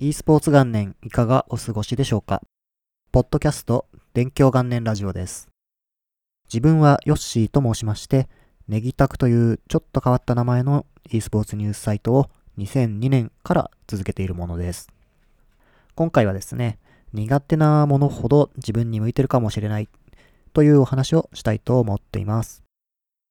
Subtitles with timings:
[0.00, 2.40] e スポーツ元年いかがお過ごしでしょうか？
[3.10, 5.48] ポッドキャスト勉強元年ラジオです。
[6.46, 8.28] 自分はヨッシーと申しまして、
[8.68, 14.88] ネギタクというちょっと変わった名前の e スポーツニュースサイトを2002年から続けているものです。
[15.96, 16.78] 今回はですね、
[17.12, 19.88] 苦手なものほど自分に向いてるかもしれない
[20.52, 22.62] というお話をしたいと思っています。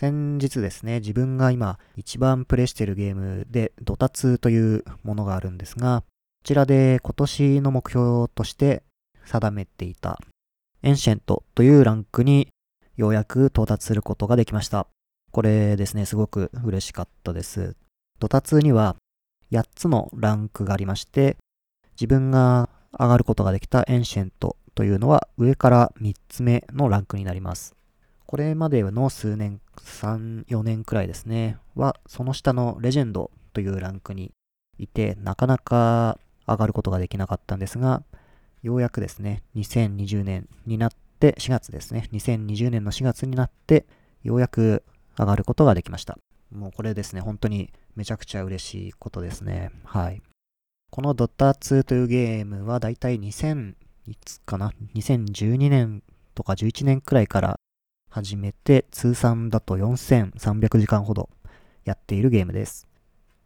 [0.00, 6.02] 先日ですね、自分が今一番プレイしてるゲームでドタツというものがあるんですが、
[6.46, 8.84] ちらで今年の目標として
[9.24, 10.16] 定めていた
[10.84, 12.46] Ancient というランクに
[12.96, 14.86] ようやく到達することができました。
[15.32, 17.74] これですね、すごく嬉しかったです。
[18.20, 18.94] Dota 2 には
[19.50, 21.36] 8つのランクがありまして、
[22.00, 27.74] 自分が上がることができた Ancient というのは上から3つ目のランクになります。
[28.24, 34.30] これまでの数年、3、4年くらいですね、はその下のレジェンドというランクに
[34.78, 38.02] いて、なかなか上がることができなかったんですが、
[38.62, 43.86] ようやくですね、2020年になって、4月ですね、2020年の4月になって、
[44.22, 44.82] ようやく
[45.18, 46.18] 上がることができました。
[46.52, 49.70] もうこれですね、本当にめちゃくちゃ嬉しいことですね。
[49.84, 50.22] はい。
[50.90, 53.74] このドッター2というゲームはだいたい2000、
[54.06, 56.02] いつかな ?2012 年
[56.34, 57.58] とか11年くらいから
[58.10, 61.28] 始めて、通算だと4300時間ほど
[61.84, 62.86] やっているゲームです。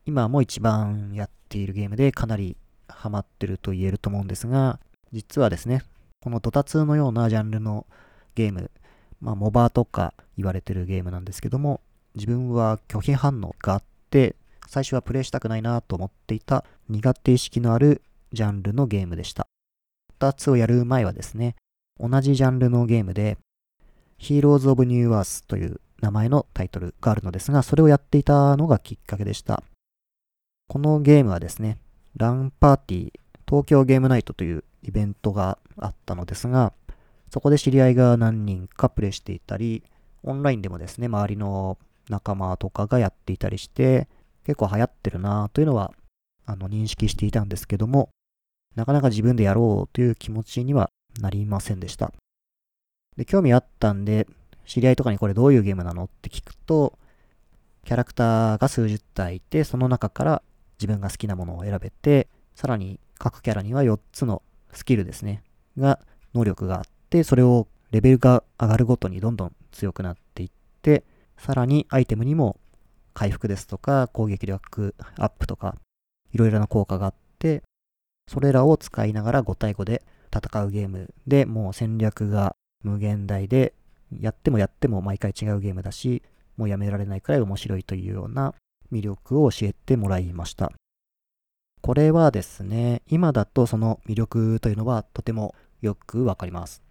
[0.07, 2.57] 今も一番やっているゲームでかなり
[3.01, 4.79] ハマってると言えると思うんですが、
[5.11, 5.83] 実はですね、
[6.21, 7.87] このドタ2のようなジャンルの
[8.35, 8.71] ゲーム、
[9.23, 11.81] まあ、モバとか言われてるゲームなんですけども、
[12.15, 19.47] 自分は拒否反応があって、最初はプレイしたくないなと思っていた苦手意識のあるジャンルのゲームでした。
[20.19, 21.57] ドタ2をやる前はですね、
[21.99, 23.39] 同じジャンルのゲームで、
[24.19, 29.63] Heroes of New Earth という名前のタイトルがあるのですが、それをやっていたのがきっかけでした。
[30.69, 31.79] このゲームはですね、
[32.17, 33.13] ランパーティー、
[33.49, 36.73] 東京ゲームナイトというイベントがあったのですが、
[37.31, 39.83] そこで知り合いが何人かプレイしていたり、
[40.23, 44.09] オンラインでもですね、周りの仲間とかがやっていたりして、
[44.45, 45.93] 結構流行ってるなというのは、
[46.47, 48.11] あの、認識していたんですけども、
[48.75, 50.91] なかなか自分でやろうという気持ちには
[51.21, 52.13] なりませんでした。
[53.17, 54.27] で、興味あったんで、
[54.67, 56.99] 知り合いとかにこれどういうゲームなのって聞くと、
[57.85, 60.43] キャラクターが数十体いて、その中から
[60.81, 64.43] 自分が好きなものを選べて、さらに各キャラには4つの
[64.73, 65.43] スキルですね、
[65.77, 66.01] が、
[66.35, 70.51] 能力があって、それをレベルが上がるごとにどんどん強くなっていっ
[70.83, 71.05] て、
[71.37, 72.59] さらにアイテムにも
[73.15, 75.77] 回復ですとか攻撃力アップとか
[76.33, 77.63] いろいろな効果があって、
[78.29, 80.03] それらを使いながら5対5で
[80.35, 82.55] 戦うゲームでもう戦略が
[82.85, 83.75] 無限大で
[84.21, 86.23] やってもやっても毎回違うゲームだし、
[86.57, 88.55] もうやめられないくらい面白いというような
[88.93, 90.73] 魅力を教えてもらいました。
[91.83, 96.83] これはですね、今だとその魅力というのはとてもよくわかります。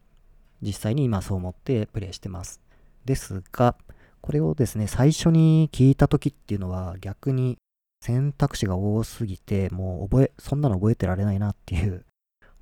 [0.61, 2.61] 実際に今そう思ってプレイしてます。
[3.05, 3.75] ですが、
[4.21, 7.57] これをですね、最初に聞いた時っていうのは逆に
[8.01, 12.05] 選択肢が多すぎて、もう覚え、そんなの覚えてられないなっていう、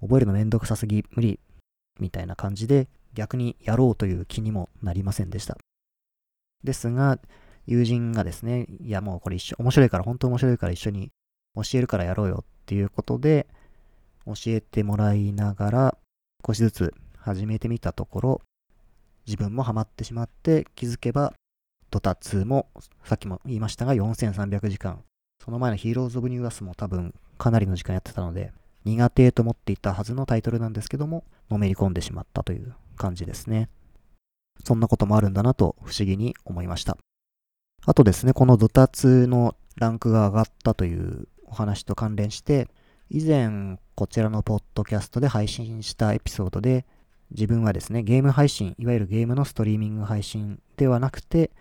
[0.01, 1.39] 覚えるのめんどくさすぎ、無理、
[1.99, 5.57] みたいな感じで、逆にやろうという気にもなりませんでした。
[6.63, 7.19] ですが、
[7.67, 11.11] 友人がですね、いやもうこれ一緒、面白いから、本当面白いから一緒に
[11.55, 13.45] 教えるからやろうよっていうことで、
[14.25, 15.97] 教えてもらいながら、
[16.45, 18.41] 少しずつ始めてみたところ、
[19.25, 21.33] 自分もハマってしまって気づけば、
[21.91, 22.69] ドタ2も、
[23.03, 25.03] さっきも言いましたが4300時間。
[25.43, 28.51] その前のヒーローズ・オブ・ニューアスも多分かなりの時間やってたので、
[28.85, 33.69] 苦手と思っていたはずのタイトルなんですけども、のめり込んでしまったという感じですね。
[34.63, 36.97] そんなこともあるんだなと不思議に思いました。
[37.85, 42.67] あとですね、このドタツのランクが上がったというお話と関連して、
[43.09, 46.85] 以前こちらのポッドキャストで配信したエピソードで、
[47.31, 51.51] 自分はですね、ゲーム配信、いわゆるゲームのストリーミング配信ではなくて、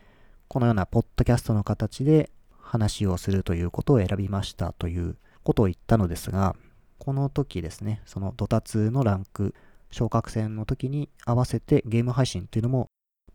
[0.48, 6.56] このようなポッドキャストの形で話をするということを選びましたということを言ったのですが、
[6.98, 9.54] この時ですね、そのドタツのランク、
[9.90, 12.88] 昇格戦の時に合わせてゲーム配信というのも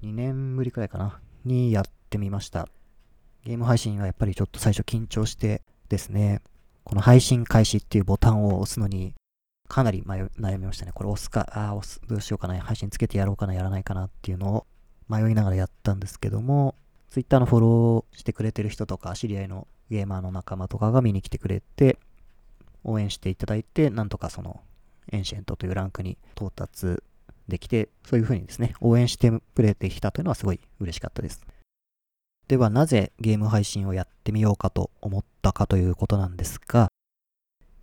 [0.03, 2.67] 2年ぶりくらいかな、にやってみました。
[3.43, 6.41] ゲーム配信はやっぱりちょっと最初緊張してですね、
[6.83, 9.13] この配信開始っていうボタンを押すのに、
[9.67, 10.91] かなり悩みましたね。
[10.93, 14.67] これ押すか、ああ、押す、どうしようかな、配信つけてやろうかな、やらないかなっていうのを
[15.09, 16.75] 迷いながらやったんですけども、
[17.09, 21.97] Twitter のフォローしてくれてる人とか、知り合いのゲーマーの仲間とかが見に来てくれて、
[22.83, 24.61] 応援していただいて、なんとかその、
[25.11, 27.01] エンシェントというランクに到達
[27.47, 31.41] できて、そういう風にですね、応援してくれてきたというのはすごい嬉しかったです。
[32.51, 36.89] ではなぜゲーム配信をやってみようかと思ったかということなんですが、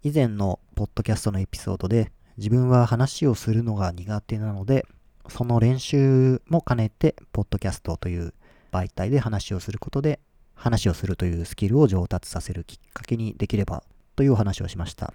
[0.02, 4.84] 以前のポッドキャストのエピソードで自分は話をするのが苦手なので、
[5.30, 8.34] その練習も兼ねて、ポッドキャストという
[8.70, 10.20] 媒体で話をすることで、
[10.54, 13.82] 話をするというスキルを上達させるきっかけにできれば
[14.16, 15.14] というお話をしました。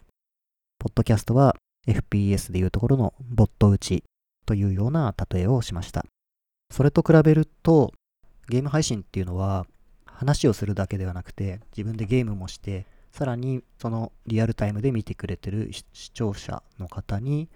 [0.80, 1.56] ポッドキャストは
[1.88, 4.04] FPS でいうところのボット打ち
[4.48, 6.04] というような例えをしました。
[6.72, 7.94] それと比べると、
[8.50, 9.66] ゲーム配信っていうのは
[10.06, 17.50] 話をするだけではなくて、自分でゲームもして、さらにそのリアルタイムで見てくれてる視聴者の方に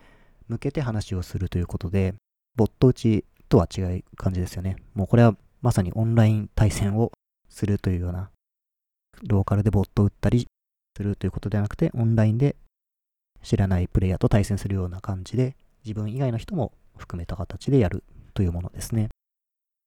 [0.48, 2.14] 向けて話をするということで、
[2.56, 4.78] ボット打ちとは違う感じですよね。
[4.94, 7.12] もうこれはまさにオンライン対戦を
[7.50, 8.30] するというような、
[9.24, 10.48] ローカルでボット打ったり
[10.96, 12.56] するということではなくて、オンラインで
[13.42, 18.04] 知らないプレイヤーと対戦するような感じで、自分以外の人も含めた形でやる
[18.34, 19.10] というものですね。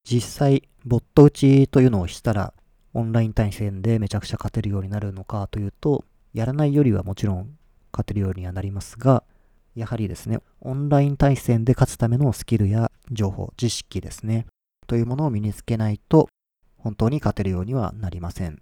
[0.03, 2.53] 実際、ボット打ちというのをしたら、
[2.93, 6.03] オンライン対戦でめちゃくちゃ勝てるようになるのかというと、
[6.33, 7.57] やらないよりはもちろん
[7.91, 9.23] 勝てるようにはなりますが、
[9.75, 14.47] やはりですね、オンライン対戦で勝つためのスキルや情報、知識ですね、
[14.87, 16.27] というものを身につけないと、
[16.77, 18.61] 本当に勝てるようにはなりません。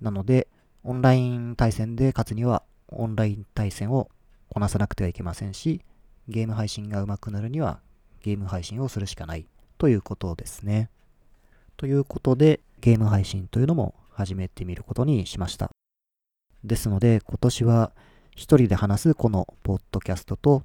[0.00, 0.48] なので、
[0.82, 4.10] オンライン対戦で勝つには、オンライン対戦を
[4.48, 5.80] こなさなくてはいけませんし、
[6.28, 7.80] ゲーム配信が上手くなるには、
[8.20, 9.46] ゲーム配信をするしかない
[9.78, 10.90] ということですね。
[11.76, 15.70] ということで、ゲーム配信というのも始めてみることにしました。
[16.64, 17.92] ですので、今年は
[18.34, 20.62] 一人で話すこのポッドキャストと、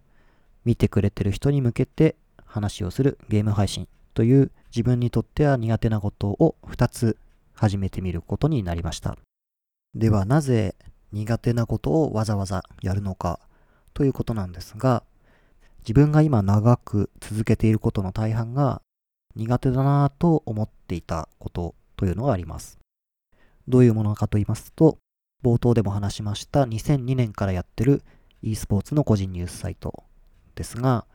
[0.64, 2.16] 見てくれてる人に向けて
[2.46, 7.18] 話をするゲーム配信という自分にとっては苦手なことを2つ
[7.54, 9.18] 始めてみることになりました。
[9.96, 10.76] ではなぜ
[11.12, 13.40] 苦手なことをわざわざやるのか
[13.94, 15.04] ということなんですが、
[15.80, 18.82] 自分が今長く続けていることの大半が
[19.36, 22.80] 苦手だなぁと思っていたことというのがあります。
[23.68, 24.98] どういうものかと言いますと、
[25.44, 28.04] 冒頭でも話しました2002年からやってる
[28.42, 30.04] e スポーツの個人ニュースサイト
[30.56, 31.06] ですが、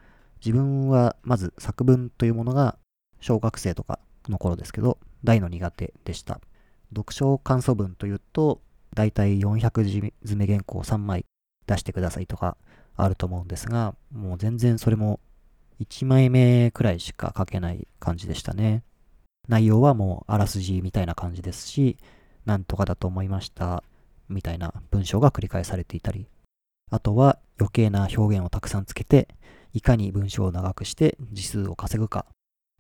[0.45, 2.79] 自分はまず作文というものが
[3.21, 3.99] 小学生とか
[4.29, 6.41] の頃ですけど、大の苦手でした。
[6.91, 8.61] 読書感想文というと、
[8.95, 11.25] だいたい400字詰め原稿3枚
[11.67, 12.57] 出してくださいとか
[12.97, 15.21] あると思うんですが、もう全然それも
[15.81, 18.83] 1枚目くらいしか書けない感じでしたね。
[19.49, 21.99] 内容はもうあらすじみたいな感じですし、
[22.45, 23.83] なんとかだと思いました
[24.29, 26.27] みたいな文章が繰り返されていたり、
[26.91, 29.29] あとは余計な表現をたくさんつけて、
[29.73, 32.27] いかに文章を長くして字数を稼ぐか、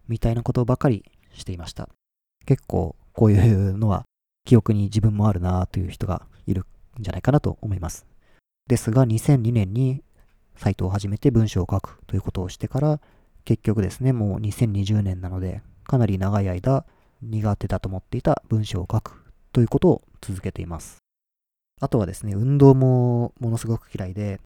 [0.09, 1.89] みたいなことばかりしていました。
[2.47, 4.05] 結構こういうのは
[4.45, 6.65] 記憶に自分もあるなという人がいる
[6.99, 8.07] んじゃないかなと思います。
[8.69, 10.03] ですが2002年に
[10.57, 13.01] サイトを始めて文章を書くということをしてから、
[13.45, 16.85] 結局ですね、もう2020年なので、かなり長い間
[17.23, 20.99] 苦手だと思っていた文章を書くということを続けています。
[21.81, 24.41] あとはですね、運動もものすごく嫌いで、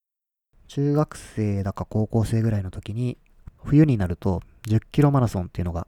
[0.69, 3.19] 中学生だか高校生ぐらいの時に、
[3.65, 5.87] 冬になると10キロマラソンっていうのが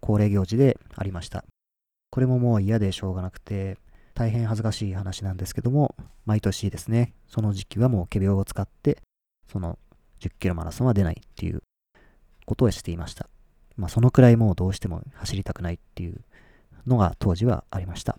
[0.00, 1.44] 恒例行事でありました。
[2.10, 3.78] これももう嫌でしょうがなくて、
[4.14, 8.98] 大変恥ずかしい話なんですけども、毎年ですね、その時期はもう仮病を使って、
[9.50, 9.78] その
[10.20, 11.62] 10キロマラソンは出ないっていう
[12.46, 13.28] ことをしていました。
[13.76, 16.20] まあそのくらいもうどうしても走りたくないっていう
[16.86, 18.16] のが当時はありました。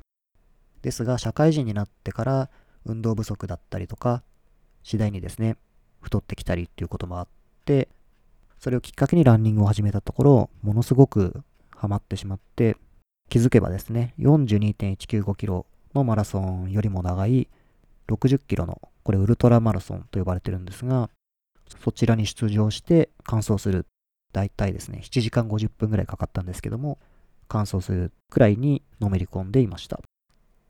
[0.82, 2.50] ですが社会人になってから
[2.86, 4.24] 運動不足だったりとか、
[4.84, 5.58] 次第にですね、
[6.02, 7.28] 太ってきたりっていうこともあっ
[7.66, 7.90] て、
[8.60, 11.44] それをきっかけにランニングを始めたところ、ものすごく
[11.76, 12.78] ハマってしまって、
[13.30, 17.48] 気づけばですね、42.195キロのマラソンよりも長い
[18.08, 21.10] 60キロの、これウルトラマラソンと呼ばれてるんですが、
[21.84, 23.86] そちらに出場して完走する。
[24.34, 27.00] だいたいですね、7時間50分ぐらいかかったんですけども、
[27.48, 30.02] 完走するくらいにのめり込んでいました。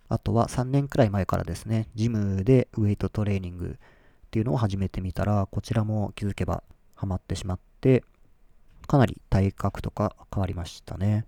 [0.08, 8.04] あとは3年くらい前からですね、ジムでウェイトトレーニングっていうのを始めてみたら、こちらも気づけばハマってしまって、
[8.88, 11.26] かなり体格とか変わりましたね。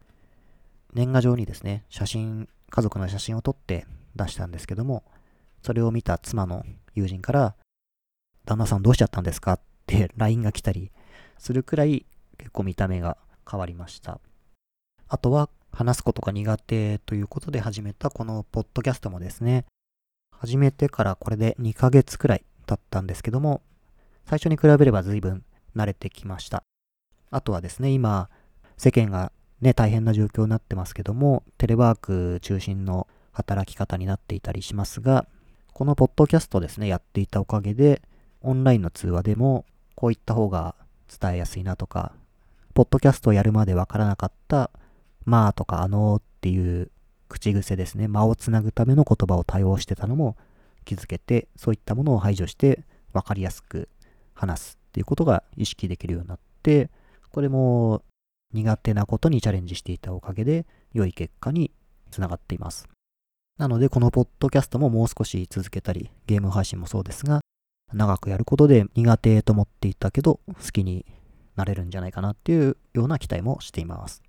[0.94, 5.04] 年賀状にですね、写真、家族の写真を撮って出したんですけども、
[5.64, 7.56] それを見た妻の友人から、
[8.48, 9.54] 旦那さんどうしちゃったんですか？
[9.54, 10.90] って LINE が来たり
[11.38, 12.06] するくらい
[12.38, 13.18] 結構見た目が
[13.50, 14.20] 変わりました。
[15.10, 19.66] あとは話すことが苦手ということで始めたこのポッドキャストもですね、
[20.32, 23.62] 始めてからこれで2ヶ月くらい経ったんですけども、
[24.26, 25.44] 最初に比べれば随分
[25.76, 26.64] 慣れてきました。
[27.30, 28.30] あとはですね、今、
[28.78, 35.26] 世間がね、大変な状況になってますけども、テレワーク中心の働き方になっていたりしますが、
[35.74, 38.02] このポッドキャストですね、やっていたおかげで、
[38.42, 39.66] オンラインの通話でも、
[39.96, 40.76] こういった方が
[41.20, 42.14] 伝えやすいなとか、
[42.74, 44.70] ポッドキャストをやるまでわからなかった
[45.26, 46.92] まあとかあのーっていう
[47.28, 48.08] 口癖ですね。
[48.08, 50.38] 間をつなぐための言葉を多用してたのも
[50.86, 53.90] 気づけて、そういったものを排除して分かりやすく
[54.34, 56.90] 話すっていうことが意識できるようになって、
[57.32, 58.04] これも
[58.54, 61.72] 苦手なことにチャレンジしていたおかげで良い結果に
[62.12, 62.88] つながっています。
[63.58, 67.42] なので、このポッドキャストももう少し続けたり、ゲーム配信もそうですが、
[67.94, 71.06] 長くやることで苦手と思っていたけど、好きに
[71.56, 74.22] なれるんじゃないかなっていうような期待もしています。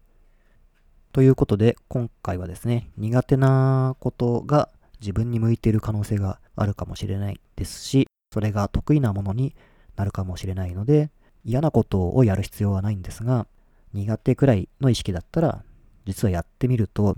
[1.12, 4.68] ということで、今回はですね、苦手なことが
[5.00, 9.54] 自分に向いている可能性があるかもしれないですし、それが得意なものに
[9.96, 11.10] なるかもしれないので、
[11.44, 13.46] 嫌なことをやる必要はないんですが、
[13.92, 15.64] 苦手くらいの意識だったら、
[16.04, 17.16] 実はやってみると、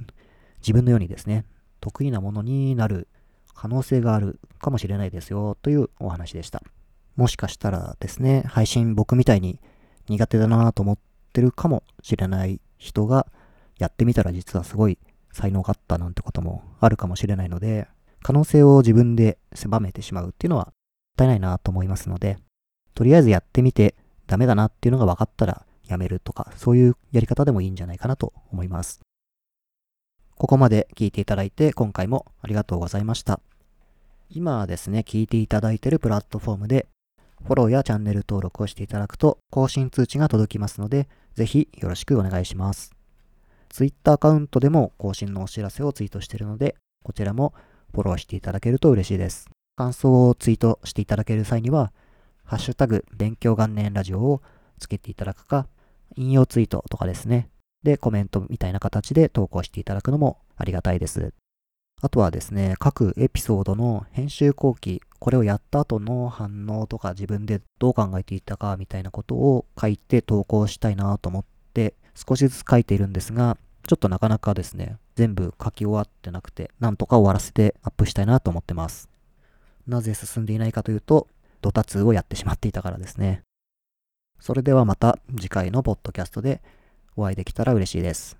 [0.61, 1.44] 自分のようにですね、
[1.80, 3.09] 得意なものになる
[3.61, 6.62] 可能性があるかもしれないですよというお話でした。
[7.14, 9.61] もしかしたらですね、配信僕みたいに
[10.09, 10.99] 苦手だなと思っ
[11.35, 13.26] てるかもしれない人が
[13.79, 14.99] やってみたら実はすごい
[15.31, 17.87] 才能があったなんてこともあるかもしれないので、
[18.23, 20.73] 可能性を自分で狭めてしまうっていうのはもっ
[21.19, 22.38] たいないなと思いますので、
[22.95, 23.95] とりあえずやってみて
[24.26, 29.02] ダメだなっていうのが分かったらやめるとか、そういうやり方でもいいんじゃないかなと思います。
[30.40, 33.40] ここまで聞いていただいて今回もありがとうございました。
[34.30, 36.87] 今ですね、聞いていただいているプラットフォームで
[37.44, 42.90] フォローやチャンネル登録をしていただくと更新通知が届きますので、ぜひよろしくお願いします。
[43.68, 47.52] Twitter アカウントでも更新のお知らせをツイートしているので、こちらも
[47.92, 49.50] フォローしていただけると嬉しいです。
[49.76, 51.92] 感想をツイートしていただける際には、
[52.44, 54.40] ハッシュタグ勉強元年ラジオを
[54.78, 55.66] つけていただくか、
[56.16, 57.50] 引用ツイートとかですね。
[57.83, 61.33] で、コメントみたいな形で投稿していただくのもありがたいです。
[62.03, 71.45] あとはですね、各エピソードの編集後期、これをやった後の反応とか自分でどう考えていたかみたいなことを書いて投稿したいなと思っ
[71.75, 79.11] て少しずつ書いているんですが、ちょっとなかなかですね、全部書き終わってなくて、なんとか終わらせてアップしたいなと思ってます。
[79.87, 81.29] なぜ進んでいないかというと、
[81.61, 83.43] ドタツをやってしまっていたからですね。
[84.39, 86.63] それではまた次回のポッドキャストで
[87.17, 88.37] お会いできたら嬉しいです。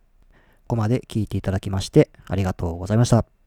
[0.71, 3.40] ここまで聞いていただきましてありがとうございました。